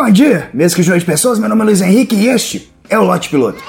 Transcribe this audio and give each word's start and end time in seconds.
Bom 0.00 0.12
dia, 0.12 0.48
meus 0.54 0.74
que 0.74 0.80
de 1.00 1.04
pessoas, 1.04 1.40
meu 1.40 1.48
nome 1.48 1.62
é 1.62 1.64
Luiz 1.64 1.80
Henrique 1.80 2.14
e 2.14 2.28
este 2.28 2.72
é 2.88 2.96
o 2.96 3.02
Lote 3.02 3.28
Piloto. 3.28 3.60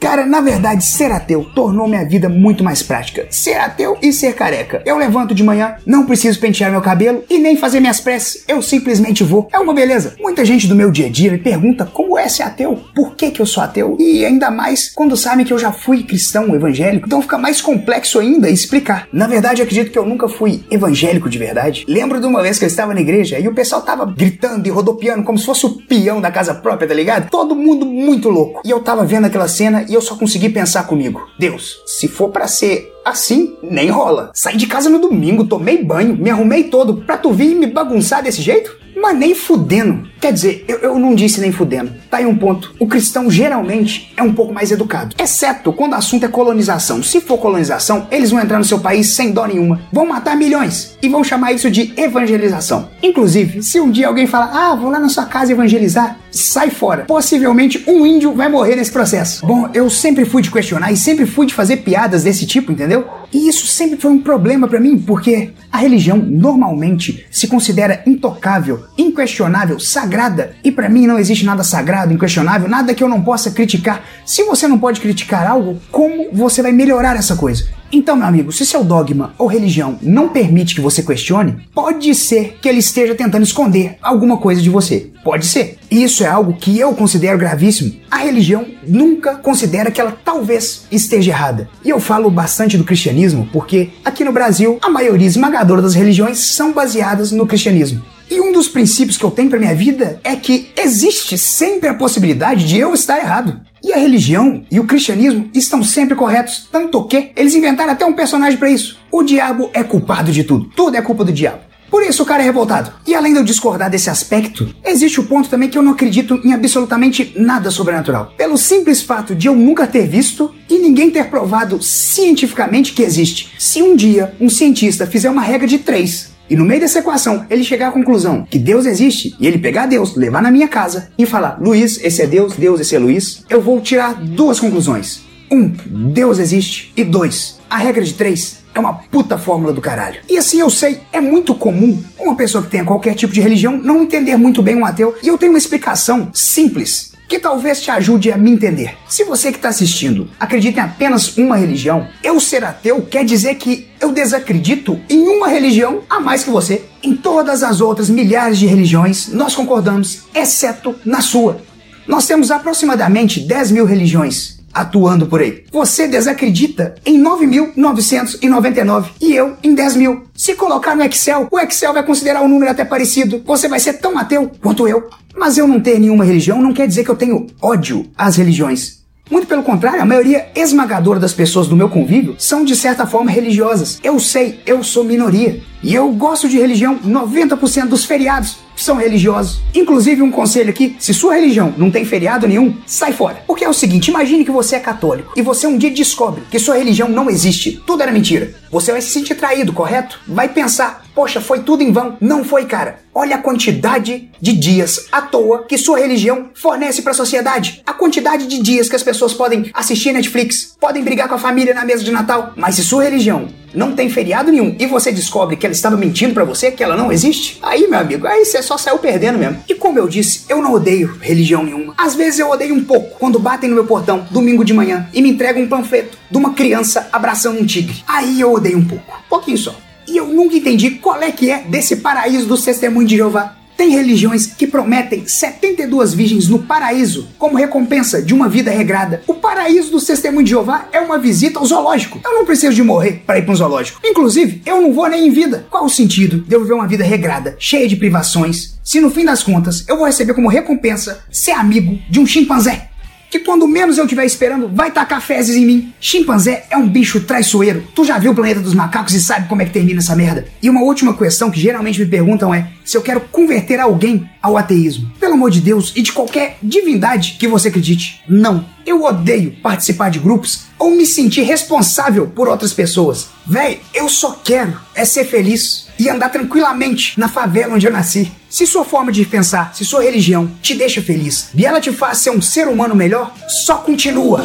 Cara, 0.00 0.26
na 0.26 0.40
verdade, 0.40 0.84
ser 0.84 1.10
ateu 1.10 1.44
tornou 1.54 1.88
minha 1.88 2.04
vida 2.04 2.28
muito 2.28 2.62
mais 2.62 2.82
prática. 2.82 3.26
Ser 3.30 3.54
ateu 3.54 3.96
e 4.02 4.12
ser 4.12 4.34
careca. 4.34 4.82
Eu 4.84 4.98
levanto 4.98 5.34
de 5.34 5.42
manhã, 5.42 5.76
não 5.86 6.06
preciso 6.06 6.40
pentear 6.40 6.70
meu 6.70 6.80
cabelo 6.80 7.24
e 7.28 7.38
nem 7.38 7.56
fazer 7.56 7.80
minhas 7.80 8.00
preces. 8.00 8.44
Eu 8.46 8.60
simplesmente 8.62 9.24
vou. 9.24 9.48
É 9.52 9.58
uma 9.58 9.74
beleza. 9.74 10.14
Muita 10.20 10.44
gente 10.44 10.66
do 10.66 10.74
meu 10.74 10.90
dia 10.90 11.06
a 11.06 11.10
dia 11.10 11.32
me 11.32 11.38
pergunta 11.38 11.84
como 11.84 12.18
é 12.18 12.28
ser 12.28 12.42
ateu, 12.42 12.80
por 12.94 13.14
que, 13.14 13.30
que 13.30 13.40
eu 13.40 13.46
sou 13.46 13.62
ateu 13.62 13.96
e 13.98 14.24
ainda 14.24 14.50
mais 14.50 14.90
quando 14.94 15.16
sabem 15.16 15.44
que 15.44 15.52
eu 15.52 15.58
já 15.58 15.72
fui 15.72 16.02
cristão 16.02 16.54
evangélico. 16.54 17.06
Então 17.06 17.22
fica 17.22 17.38
mais 17.38 17.60
complexo 17.60 18.18
ainda 18.18 18.48
explicar. 18.50 19.08
Na 19.12 19.26
verdade, 19.26 19.62
acredito 19.62 19.90
que 19.90 19.98
eu 19.98 20.06
nunca 20.06 20.28
fui 20.28 20.64
evangélico 20.70 21.28
de 21.28 21.38
verdade. 21.38 21.84
Lembro 21.88 22.20
de 22.20 22.26
uma 22.26 22.42
vez 22.42 22.58
que 22.58 22.64
eu 22.64 22.68
estava 22.68 22.94
na 22.94 23.00
igreja 23.00 23.38
e 23.38 23.48
o 23.48 23.54
pessoal 23.54 23.82
tava 23.82 24.04
gritando 24.04 24.66
e 24.66 24.70
rodopiando 24.70 25.24
como 25.24 25.38
se 25.38 25.46
fosse 25.46 25.66
o 25.66 25.82
peão 25.82 26.20
da 26.20 26.30
casa 26.30 26.54
própria, 26.54 26.88
tá 26.88 26.94
ligado? 26.94 27.30
Todo 27.30 27.54
mundo 27.54 27.86
muito 27.86 28.28
louco. 28.28 28.62
E 28.64 28.70
eu 28.70 28.80
tava 28.80 29.04
vendo 29.04 29.26
aquela 29.26 29.48
cena 29.48 29.83
e 29.88 29.94
eu 29.94 30.00
só 30.00 30.16
consegui 30.16 30.48
pensar 30.48 30.84
comigo: 30.84 31.28
Deus, 31.38 31.82
se 31.86 32.08
for 32.08 32.30
para 32.30 32.46
ser 32.46 32.93
assim, 33.04 33.56
nem 33.62 33.90
rola. 33.90 34.30
Saí 34.34 34.56
de 34.56 34.66
casa 34.66 34.88
no 34.88 34.98
domingo, 34.98 35.44
tomei 35.44 35.82
banho, 35.82 36.16
me 36.16 36.30
arrumei 36.30 36.64
todo 36.64 36.98
pra 36.98 37.16
tu 37.16 37.32
vir 37.32 37.54
me 37.54 37.66
bagunçar 37.66 38.22
desse 38.22 38.40
jeito? 38.40 38.84
Mas 38.96 39.18
nem 39.18 39.34
fudendo. 39.34 40.08
Quer 40.20 40.32
dizer, 40.32 40.64
eu, 40.66 40.78
eu 40.78 40.98
não 40.98 41.14
disse 41.14 41.40
nem 41.40 41.52
fudendo. 41.52 41.92
Tá 42.08 42.16
aí 42.16 42.24
um 42.24 42.36
ponto. 42.36 42.74
O 42.78 42.86
cristão 42.86 43.30
geralmente 43.30 44.10
é 44.16 44.22
um 44.22 44.32
pouco 44.32 44.54
mais 44.54 44.70
educado. 44.70 45.14
Exceto 45.18 45.72
quando 45.72 45.92
o 45.92 45.96
assunto 45.96 46.24
é 46.24 46.28
colonização. 46.28 47.02
Se 47.02 47.20
for 47.20 47.36
colonização, 47.36 48.06
eles 48.10 48.30
vão 48.30 48.40
entrar 48.40 48.58
no 48.58 48.64
seu 48.64 48.78
país 48.78 49.08
sem 49.08 49.32
dó 49.32 49.46
nenhuma. 49.46 49.82
Vão 49.92 50.06
matar 50.06 50.36
milhões. 50.36 50.96
E 51.02 51.08
vão 51.08 51.22
chamar 51.22 51.52
isso 51.52 51.70
de 51.70 51.92
evangelização. 51.96 52.88
Inclusive, 53.02 53.62
se 53.62 53.80
um 53.80 53.90
dia 53.90 54.08
alguém 54.08 54.26
falar, 54.26 54.50
ah, 54.54 54.74
vou 54.74 54.90
lá 54.90 54.98
na 54.98 55.10
sua 55.10 55.26
casa 55.26 55.52
evangelizar, 55.52 56.18
sai 56.30 56.70
fora. 56.70 57.04
Possivelmente 57.04 57.84
um 57.86 58.06
índio 58.06 58.32
vai 58.32 58.48
morrer 58.48 58.76
nesse 58.76 58.90
processo. 58.92 59.44
Bom, 59.44 59.68
eu 59.74 59.90
sempre 59.90 60.24
fui 60.24 60.40
de 60.40 60.50
questionar 60.50 60.90
e 60.90 60.96
sempre 60.96 61.26
fui 61.26 61.46
de 61.46 61.52
fazer 61.52 61.78
piadas 61.78 62.24
desse 62.24 62.46
tipo, 62.46 62.72
entendeu? 62.72 62.93
E 63.32 63.48
isso 63.48 63.66
sempre 63.66 63.98
foi 63.98 64.12
um 64.12 64.20
problema 64.20 64.68
para 64.68 64.78
mim, 64.78 64.98
porque 64.98 65.50
a 65.72 65.78
religião 65.78 66.16
normalmente 66.16 67.26
se 67.30 67.48
considera 67.48 68.02
intocável, 68.06 68.84
inquestionável, 68.96 69.80
sagrada, 69.80 70.54
e 70.62 70.70
para 70.70 70.88
mim 70.88 71.06
não 71.06 71.18
existe 71.18 71.44
nada 71.44 71.64
sagrado, 71.64 72.12
inquestionável, 72.12 72.68
nada 72.68 72.94
que 72.94 73.02
eu 73.02 73.08
não 73.08 73.22
possa 73.22 73.50
criticar. 73.50 74.04
Se 74.24 74.44
você 74.44 74.68
não 74.68 74.78
pode 74.78 75.00
criticar 75.00 75.46
algo, 75.46 75.80
como 75.90 76.28
você 76.32 76.62
vai 76.62 76.72
melhorar 76.72 77.16
essa 77.16 77.34
coisa? 77.34 77.66
Então, 77.94 78.16
meu 78.16 78.26
amigo, 78.26 78.50
se 78.50 78.66
seu 78.66 78.82
dogma 78.82 79.34
ou 79.38 79.46
religião 79.46 79.96
não 80.02 80.28
permite 80.28 80.74
que 80.74 80.80
você 80.80 81.00
questione, 81.00 81.58
pode 81.72 82.12
ser 82.12 82.58
que 82.60 82.68
ele 82.68 82.80
esteja 82.80 83.14
tentando 83.14 83.44
esconder 83.44 83.98
alguma 84.02 84.36
coisa 84.36 84.60
de 84.60 84.68
você. 84.68 85.12
Pode 85.22 85.46
ser. 85.46 85.78
Isso 85.88 86.24
é 86.24 86.26
algo 86.26 86.54
que 86.54 86.76
eu 86.76 86.92
considero 86.92 87.38
gravíssimo. 87.38 87.94
A 88.10 88.16
religião 88.16 88.66
nunca 88.84 89.36
considera 89.36 89.92
que 89.92 90.00
ela 90.00 90.10
talvez 90.24 90.86
esteja 90.90 91.30
errada. 91.30 91.68
E 91.84 91.90
eu 91.90 92.00
falo 92.00 92.28
bastante 92.32 92.76
do 92.76 92.82
cristianismo 92.82 93.48
porque 93.52 93.90
aqui 94.04 94.24
no 94.24 94.32
Brasil 94.32 94.76
a 94.82 94.90
maioria 94.90 95.28
esmagadora 95.28 95.80
das 95.80 95.94
religiões 95.94 96.38
são 96.38 96.72
baseadas 96.72 97.30
no 97.30 97.46
cristianismo. 97.46 98.02
E 98.30 98.40
um 98.40 98.52
dos 98.52 98.68
princípios 98.68 99.16
que 99.16 99.24
eu 99.24 99.30
tenho 99.30 99.50
para 99.50 99.58
minha 99.58 99.74
vida 99.74 100.20
é 100.24 100.34
que 100.36 100.70
existe 100.76 101.36
sempre 101.36 101.88
a 101.88 101.94
possibilidade 101.94 102.66
de 102.66 102.78
eu 102.78 102.94
estar 102.94 103.18
errado. 103.18 103.60
E 103.82 103.92
a 103.92 103.98
religião 103.98 104.64
e 104.70 104.80
o 104.80 104.86
cristianismo 104.86 105.50
estão 105.52 105.82
sempre 105.82 106.14
corretos, 106.14 106.68
tanto 106.72 107.04
que 107.04 107.32
eles 107.36 107.54
inventaram 107.54 107.92
até 107.92 108.04
um 108.06 108.14
personagem 108.14 108.58
para 108.58 108.70
isso. 108.70 108.98
O 109.10 109.22
diabo 109.22 109.70
é 109.74 109.82
culpado 109.84 110.32
de 110.32 110.42
tudo. 110.42 110.70
Tudo 110.74 110.96
é 110.96 111.02
culpa 111.02 111.24
do 111.24 111.32
diabo. 111.32 111.74
Por 111.90 112.02
isso 112.02 112.24
o 112.24 112.26
cara 112.26 112.42
é 112.42 112.46
revoltado. 112.46 112.92
E 113.06 113.14
além 113.14 113.32
de 113.32 113.38
eu 113.38 113.44
discordar 113.44 113.88
desse 113.88 114.10
aspecto, 114.10 114.74
existe 114.84 115.20
o 115.20 115.24
ponto 115.26 115.48
também 115.48 115.68
que 115.68 115.78
eu 115.78 115.82
não 115.82 115.92
acredito 115.92 116.40
em 116.42 116.52
absolutamente 116.52 117.32
nada 117.36 117.70
sobrenatural. 117.70 118.32
Pelo 118.36 118.58
simples 118.58 119.00
fato 119.00 119.32
de 119.32 119.46
eu 119.46 119.54
nunca 119.54 119.86
ter 119.86 120.08
visto 120.08 120.52
e 120.68 120.80
ninguém 120.80 121.08
ter 121.08 121.30
provado 121.30 121.80
cientificamente 121.80 122.92
que 122.92 123.02
existe. 123.02 123.52
Se 123.60 123.80
um 123.80 123.94
dia 123.94 124.34
um 124.40 124.48
cientista 124.48 125.06
fizer 125.06 125.30
uma 125.30 125.42
regra 125.42 125.68
de 125.68 125.78
três 125.78 126.33
e 126.48 126.56
no 126.56 126.64
meio 126.64 126.80
dessa 126.80 126.98
equação 126.98 127.46
ele 127.48 127.64
chegar 127.64 127.88
à 127.88 127.92
conclusão 127.92 128.46
que 128.48 128.58
Deus 128.58 128.86
existe 128.86 129.34
e 129.40 129.46
ele 129.46 129.58
pegar 129.58 129.86
Deus, 129.86 130.14
levar 130.14 130.42
na 130.42 130.50
minha 130.50 130.68
casa 130.68 131.10
e 131.16 131.26
falar: 131.26 131.58
Luiz, 131.60 132.02
esse 132.02 132.22
é 132.22 132.26
Deus, 132.26 132.54
Deus, 132.54 132.80
esse 132.80 132.94
é 132.94 132.98
Luiz, 132.98 133.44
eu 133.48 133.60
vou 133.60 133.80
tirar 133.80 134.14
duas 134.14 134.60
conclusões. 134.60 135.22
Um, 135.50 135.68
Deus 136.12 136.38
existe. 136.38 136.92
E 136.96 137.04
dois, 137.04 137.60
a 137.68 137.76
regra 137.76 138.02
de 138.02 138.14
três 138.14 138.64
é 138.74 138.80
uma 138.80 138.94
puta 138.94 139.38
fórmula 139.38 139.72
do 139.72 139.80
caralho. 139.80 140.20
E 140.28 140.36
assim 140.36 140.58
eu 140.60 140.68
sei, 140.68 141.00
é 141.12 141.20
muito 141.20 141.54
comum 141.54 142.02
uma 142.18 142.34
pessoa 142.34 142.64
que 142.64 142.70
tenha 142.70 142.84
qualquer 142.84 143.14
tipo 143.14 143.32
de 143.32 143.40
religião 143.40 143.76
não 143.76 144.02
entender 144.02 144.36
muito 144.36 144.62
bem 144.62 144.74
um 144.74 144.84
ateu. 144.84 145.14
E 145.22 145.28
eu 145.28 145.38
tenho 145.38 145.52
uma 145.52 145.58
explicação 145.58 146.30
simples 146.32 147.13
que 147.34 147.40
talvez 147.40 147.80
te 147.80 147.90
ajude 147.90 148.30
a 148.30 148.38
me 148.38 148.48
entender. 148.48 148.94
Se 149.08 149.24
você 149.24 149.50
que 149.50 149.58
está 149.58 149.68
assistindo 149.68 150.30
acredita 150.38 150.80
em 150.80 150.84
apenas 150.84 151.36
uma 151.36 151.56
religião, 151.56 152.06
eu 152.22 152.38
ser 152.38 152.62
ateu 152.62 153.02
quer 153.02 153.24
dizer 153.24 153.56
que 153.56 153.88
eu 154.00 154.12
desacredito 154.12 155.00
em 155.10 155.26
uma 155.26 155.48
religião 155.48 156.02
a 156.08 156.20
mais 156.20 156.44
que 156.44 156.50
você. 156.50 156.84
Em 157.02 157.16
todas 157.16 157.64
as 157.64 157.80
outras 157.80 158.08
milhares 158.08 158.56
de 158.56 158.66
religiões, 158.66 159.26
nós 159.32 159.52
concordamos, 159.52 160.26
exceto 160.32 160.94
na 161.04 161.20
sua. 161.20 161.60
Nós 162.06 162.24
temos 162.24 162.52
aproximadamente 162.52 163.40
10 163.40 163.72
mil 163.72 163.84
religiões 163.84 164.60
atuando 164.74 165.26
por 165.26 165.40
aí. 165.40 165.64
Você 165.70 166.08
desacredita 166.08 166.96
em 167.06 167.22
9.999 167.22 169.06
e 169.20 169.32
eu 169.32 169.56
em 169.62 169.74
10 169.74 169.96
mil. 169.96 170.24
Se 170.34 170.54
colocar 170.54 170.96
no 170.96 171.04
Excel, 171.04 171.48
o 171.50 171.58
Excel 171.60 171.94
vai 171.94 172.02
considerar 172.02 172.42
um 172.42 172.48
número 172.48 172.72
até 172.72 172.84
parecido. 172.84 173.40
Você 173.46 173.68
vai 173.68 173.78
ser 173.78 173.94
tão 173.94 174.18
ateu 174.18 174.50
quanto 174.60 174.88
eu. 174.88 175.08
Mas 175.36 175.56
eu 175.56 175.66
não 175.66 175.80
ter 175.80 175.98
nenhuma 175.98 176.24
religião 176.24 176.60
não 176.60 176.72
quer 176.72 176.86
dizer 176.86 177.04
que 177.04 177.10
eu 177.10 177.16
tenho 177.16 177.46
ódio 177.62 178.10
às 178.16 178.36
religiões. 178.36 179.04
Muito 179.30 179.46
pelo 179.46 179.62
contrário, 179.62 180.02
a 180.02 180.04
maioria 180.04 180.48
esmagadora 180.54 181.18
das 181.18 181.32
pessoas 181.32 181.66
do 181.66 181.74
meu 181.74 181.88
convívio 181.88 182.36
são 182.38 182.62
de 182.62 182.76
certa 182.76 183.06
forma 183.06 183.30
religiosas. 183.30 183.98
Eu 184.02 184.20
sei, 184.20 184.60
eu 184.66 184.84
sou 184.84 185.02
minoria. 185.02 185.62
E 185.82 185.94
eu 185.94 186.10
gosto 186.12 186.46
de 186.46 186.58
religião. 186.58 186.98
90% 186.98 187.86
dos 187.86 188.04
feriados 188.04 188.58
são 188.76 188.96
religiosos. 188.96 189.60
Inclusive, 189.74 190.22
um 190.22 190.30
conselho 190.30 190.70
aqui: 190.70 190.96
se 190.98 191.14
sua 191.14 191.34
religião 191.34 191.74
não 191.76 191.90
tem 191.90 192.04
feriado 192.04 192.46
nenhum, 192.46 192.76
sai 192.86 193.12
fora. 193.12 193.42
Porque 193.46 193.64
é 193.64 193.68
o 193.68 193.74
seguinte: 193.74 194.08
imagine 194.08 194.44
que 194.44 194.50
você 194.50 194.76
é 194.76 194.80
católico 194.80 195.32
e 195.36 195.42
você 195.42 195.66
um 195.66 195.78
dia 195.78 195.90
descobre 195.90 196.42
que 196.50 196.58
sua 196.58 196.76
religião 196.76 197.08
não 197.08 197.30
existe, 197.30 197.82
tudo 197.86 198.02
era 198.02 198.12
mentira. 198.12 198.54
Você 198.70 198.90
vai 198.90 199.00
se 199.00 199.10
sentir 199.10 199.34
traído, 199.36 199.72
correto? 199.72 200.20
Vai 200.26 200.48
pensar: 200.48 201.04
poxa, 201.14 201.40
foi 201.40 201.60
tudo 201.60 201.82
em 201.82 201.92
vão. 201.92 202.16
Não 202.20 202.44
foi, 202.44 202.66
cara. 202.66 202.98
Olha 203.14 203.36
a 203.36 203.42
quantidade 203.42 204.28
de 204.40 204.52
dias 204.52 205.06
à 205.12 205.22
toa 205.22 205.64
que 205.64 205.78
sua 205.78 205.98
religião 205.98 206.50
fornece 206.54 207.00
para 207.02 207.12
a 207.12 207.14
sociedade. 207.14 207.82
A 207.86 207.92
quantidade 207.92 208.46
de 208.46 208.60
dias 208.60 208.88
que 208.88 208.96
as 208.96 209.02
pessoas 209.02 209.32
podem 209.32 209.70
assistir 209.72 210.12
Netflix, 210.12 210.76
podem 210.80 211.04
brigar 211.04 211.28
com 211.28 211.36
a 211.36 211.38
família 211.38 211.72
na 211.72 211.84
mesa 211.84 212.02
de 212.02 212.10
Natal. 212.10 212.52
Mas 212.56 212.74
se 212.74 212.82
sua 212.82 213.04
religião 213.04 213.48
não 213.72 213.92
tem 213.92 214.08
feriado 214.08 214.50
nenhum 214.50 214.76
e 214.78 214.86
você 214.86 215.12
descobre 215.12 215.56
que 215.56 215.66
ela 215.66 215.72
estava 215.72 215.96
mentindo 215.96 216.34
para 216.34 216.44
você, 216.44 216.70
que 216.70 216.82
ela 216.82 216.96
não 216.96 217.12
existe, 217.12 217.58
aí, 217.62 217.86
meu 217.88 217.98
amigo, 217.98 218.26
aí 218.26 218.44
você 218.44 218.62
só 218.62 218.76
saiu 218.76 218.98
perdendo 218.98 219.38
mesmo. 219.38 219.62
E 219.68 219.74
como 219.74 219.98
eu 219.98 220.08
disse, 220.08 220.44
eu 220.48 220.60
não 220.60 220.72
odeio 220.72 221.16
religião 221.20 221.62
nenhuma. 221.62 221.94
Às 221.96 222.14
vezes 222.14 222.40
eu 222.40 222.50
odeio 222.50 222.74
um 222.74 222.84
pouco 222.84 223.18
quando 223.18 223.38
batem 223.38 223.68
no 223.68 223.76
meu 223.76 223.84
portão 223.84 224.26
domingo 224.30 224.64
de 224.64 224.74
manhã 224.74 225.08
e 225.12 225.22
me 225.22 225.30
entregam 225.30 225.62
um 225.62 225.68
panfleto 225.68 226.18
de 226.30 226.36
uma 226.36 226.52
criança 226.52 227.08
abraçando 227.12 227.60
um 227.60 227.66
tigre. 227.66 228.02
Aí 228.06 228.40
eu 228.40 228.52
odeio 228.52 228.78
um 228.78 228.84
pouco, 228.84 229.04
pouquinho 229.28 229.58
só. 229.58 229.74
Eu 230.24 230.32
nunca 230.32 230.56
entendi 230.56 230.92
qual 230.92 231.22
é 231.22 231.30
que 231.30 231.50
é 231.50 231.58
desse 231.58 231.96
paraíso 231.96 232.46
do 232.46 232.56
testemunho 232.56 233.06
de 233.06 233.14
Jeová. 233.16 233.56
Tem 233.76 233.90
religiões 233.90 234.46
que 234.46 234.66
prometem 234.66 235.26
72 235.26 236.14
virgens 236.14 236.48
no 236.48 236.60
paraíso 236.60 237.28
como 237.36 237.58
recompensa 237.58 238.22
de 238.22 238.32
uma 238.32 238.48
vida 238.48 238.70
regrada. 238.70 239.22
O 239.26 239.34
paraíso 239.34 239.90
do 239.90 240.00
testemunho 240.00 240.44
de 240.44 240.50
Jeová 240.50 240.88
é 240.92 241.00
uma 241.00 241.18
visita 241.18 241.58
ao 241.58 241.66
zoológico. 241.66 242.20
Eu 242.24 242.32
não 242.32 242.46
preciso 242.46 242.72
de 242.72 242.82
morrer 242.82 243.22
para 243.26 243.38
ir 243.38 243.42
para 243.42 243.52
um 243.52 243.56
zoológico. 243.56 244.00
Inclusive, 244.02 244.62
eu 244.64 244.80
não 244.80 244.94
vou 244.94 245.10
nem 245.10 245.26
em 245.26 245.30
vida. 245.30 245.66
Qual 245.68 245.84
o 245.84 245.90
sentido 245.90 246.38
de 246.38 246.54
eu 246.54 246.62
viver 246.62 246.72
uma 246.72 246.88
vida 246.88 247.04
regrada, 247.04 247.54
cheia 247.58 247.86
de 247.86 247.96
privações, 247.96 248.78
se 248.82 249.00
no 249.00 249.10
fim 249.10 249.26
das 249.26 249.42
contas 249.42 249.84
eu 249.86 249.98
vou 249.98 250.06
receber 250.06 250.32
como 250.32 250.48
recompensa 250.48 251.22
ser 251.30 251.52
amigo 251.52 251.98
de 252.08 252.18
um 252.18 252.26
chimpanzé? 252.26 252.88
Que 253.34 253.40
quando 253.40 253.66
menos 253.66 253.98
eu 253.98 254.04
estiver 254.04 254.24
esperando, 254.24 254.70
vai 254.72 254.92
tacar 254.92 255.20
fezes 255.20 255.56
em 255.56 255.66
mim. 255.66 255.92
Chimpanzé 256.00 256.66
é 256.70 256.76
um 256.76 256.88
bicho 256.88 257.18
traiçoeiro. 257.18 257.84
Tu 257.92 258.04
já 258.04 258.16
viu 258.16 258.30
o 258.30 258.34
planeta 258.34 258.60
dos 258.60 258.74
macacos 258.74 259.12
e 259.12 259.20
sabe 259.20 259.48
como 259.48 259.60
é 259.60 259.64
que 259.64 259.72
termina 259.72 259.98
essa 259.98 260.14
merda? 260.14 260.46
E 260.62 260.70
uma 260.70 260.82
última 260.82 261.16
questão 261.16 261.50
que 261.50 261.58
geralmente 261.58 261.98
me 261.98 262.06
perguntam 262.06 262.54
é 262.54 262.68
se 262.84 262.96
eu 262.96 263.02
quero 263.02 263.22
converter 263.32 263.80
alguém 263.80 264.30
ao 264.40 264.56
ateísmo. 264.56 265.10
Pelo 265.18 265.34
amor 265.34 265.50
de 265.50 265.60
Deus 265.60 265.92
e 265.96 266.02
de 266.02 266.12
qualquer 266.12 266.58
divindade 266.62 267.34
que 267.36 267.48
você 267.48 267.66
acredite. 267.66 268.22
Não. 268.28 268.64
Eu 268.86 269.02
odeio 269.02 269.56
participar 269.60 270.10
de 270.10 270.20
grupos 270.20 270.66
ou 270.78 270.92
me 270.92 271.04
sentir 271.04 271.42
responsável 271.42 272.28
por 272.28 272.46
outras 272.46 272.72
pessoas. 272.72 273.30
Véi, 273.44 273.80
eu 273.92 274.08
só 274.08 274.38
quero 274.44 274.78
é 274.94 275.04
ser 275.04 275.24
feliz. 275.24 275.83
E 275.98 276.08
andar 276.08 276.28
tranquilamente 276.28 277.18
na 277.18 277.28
favela 277.28 277.74
onde 277.74 277.86
eu 277.86 277.92
nasci. 277.92 278.30
Se 278.48 278.66
sua 278.66 278.84
forma 278.84 279.10
de 279.10 279.24
pensar, 279.24 279.74
se 279.74 279.84
sua 279.84 280.02
religião 280.02 280.50
te 280.62 280.74
deixa 280.74 281.02
feliz 281.02 281.48
e 281.54 281.64
ela 281.64 281.80
te 281.80 281.92
faz 281.92 282.18
ser 282.18 282.30
um 282.30 282.42
ser 282.42 282.68
humano 282.68 282.94
melhor, 282.94 283.34
só 283.48 283.76
continua. 283.76 284.42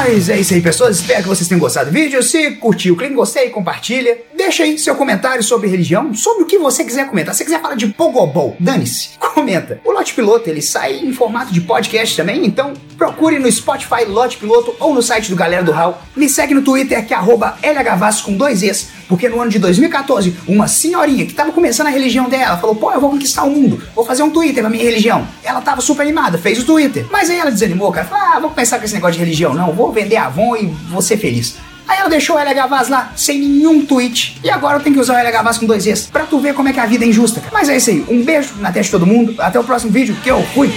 Mas 0.00 0.28
é 0.28 0.38
isso 0.38 0.54
aí, 0.54 0.60
pessoas. 0.60 1.00
Espero 1.00 1.24
que 1.24 1.28
vocês 1.28 1.48
tenham 1.48 1.58
gostado 1.58 1.90
do 1.90 1.92
vídeo. 1.92 2.22
Se 2.22 2.52
curtiu, 2.52 2.94
clique 2.94 3.12
em 3.12 3.16
gostei, 3.16 3.50
compartilha. 3.50 4.16
Deixa 4.36 4.62
aí 4.62 4.78
seu 4.78 4.94
comentário 4.94 5.42
sobre 5.42 5.68
religião, 5.68 6.14
sobre 6.14 6.44
o 6.44 6.46
que 6.46 6.56
você 6.56 6.84
quiser 6.84 7.08
comentar. 7.08 7.34
Se 7.34 7.44
quiser 7.44 7.60
falar 7.60 7.74
de 7.74 7.88
Pogobol, 7.88 8.56
dane-se, 8.60 9.10
comenta. 9.18 9.80
O 9.84 9.90
Lote 9.90 10.14
Piloto, 10.14 10.48
ele 10.48 10.62
sai 10.62 11.00
em 11.00 11.12
formato 11.12 11.52
de 11.52 11.60
podcast 11.60 12.16
também, 12.16 12.46
então 12.46 12.74
procure 12.96 13.40
no 13.40 13.50
Spotify 13.50 14.04
Lote 14.06 14.36
Piloto 14.36 14.72
ou 14.78 14.94
no 14.94 15.02
site 15.02 15.30
do 15.30 15.36
Galera 15.36 15.64
do 15.64 15.72
Hall. 15.72 16.00
Me 16.14 16.28
segue 16.28 16.54
no 16.54 16.62
Twitter, 16.62 17.04
que 17.04 17.12
é 17.12 17.18
com 18.22 18.36
dois 18.36 18.62
Es, 18.62 18.88
porque 19.08 19.28
no 19.28 19.40
ano 19.40 19.50
de 19.50 19.58
2014, 19.58 20.36
uma 20.46 20.68
senhorinha 20.68 21.26
que 21.26 21.32
tava 21.34 21.50
começando 21.50 21.88
a 21.88 21.90
religião 21.90 22.28
dela 22.28 22.56
falou, 22.58 22.76
pô, 22.76 22.92
eu 22.92 23.00
vou 23.00 23.10
conquistar 23.10 23.44
o 23.44 23.50
mundo, 23.50 23.82
vou 23.94 24.04
fazer 24.04 24.22
um 24.22 24.30
Twitter 24.30 24.62
pra 24.62 24.70
minha 24.70 24.84
religião. 24.84 25.26
Ela 25.42 25.60
tava 25.60 25.80
super 25.80 26.02
animada, 26.02 26.38
fez 26.38 26.58
o 26.58 26.64
Twitter. 26.64 27.06
Mas 27.10 27.30
aí 27.30 27.38
ela 27.38 27.50
desanimou, 27.50 27.90
cara, 27.90 28.06
falou, 28.06 28.24
ah, 28.24 28.40
vou 28.40 28.50
começar 28.50 28.78
com 28.78 28.84
esse 28.84 28.94
negócio 28.94 29.14
de 29.14 29.20
religião, 29.20 29.54
não, 29.54 29.72
vou 29.72 29.92
vender 30.02 30.16
Avon 30.16 30.56
e 30.56 31.02
ser 31.02 31.16
feliz. 31.16 31.56
Aí 31.86 31.98
ela 31.98 32.08
deixou 32.08 32.36
o 32.36 32.38
LH 32.38 32.66
Vaz 32.66 32.88
lá, 32.88 33.12
sem 33.16 33.38
nenhum 33.38 33.84
tweet. 33.84 34.38
E 34.44 34.50
agora 34.50 34.76
eu 34.76 34.82
tenho 34.82 34.94
que 34.94 35.00
usar 35.00 35.14
o 35.14 35.18
LH 35.18 35.42
Vaz 35.42 35.58
com 35.58 35.66
dois 35.66 35.86
Es, 35.86 36.06
pra 36.06 36.24
tu 36.24 36.38
ver 36.38 36.54
como 36.54 36.68
é 36.68 36.72
que 36.72 36.80
a 36.80 36.86
vida 36.86 37.04
é 37.04 37.08
injusta. 37.08 37.42
Mas 37.50 37.68
é 37.68 37.76
isso 37.76 37.90
aí, 37.90 38.04
um 38.08 38.22
beijo 38.22 38.54
na 38.60 38.70
testa 38.70 38.82
de 38.82 38.90
todo 38.90 39.06
mundo, 39.06 39.34
até 39.38 39.58
o 39.58 39.64
próximo 39.64 39.90
vídeo, 39.90 40.14
que 40.22 40.30
eu 40.30 40.42
fui. 40.54 40.70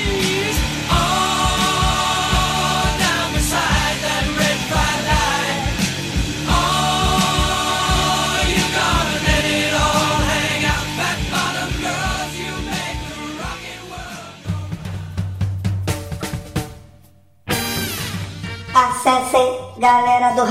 Acessem 18.73 19.73
galera 19.77 20.33
do 20.33 20.43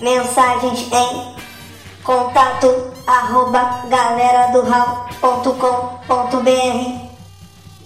mensagens 0.00 0.92
em 0.92 1.34
contato 2.02 2.92
arroba 3.06 3.86
galera 3.88 4.52
do 4.52 4.62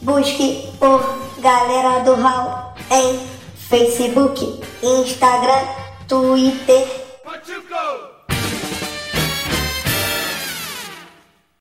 busque 0.03 0.73
por 0.79 1.21
Galera 1.39 2.01
do 2.01 2.15
Hall 2.17 2.75
em 2.91 3.19
Facebook, 3.55 4.61
Instagram, 4.83 5.69
Twitter 6.07 7.00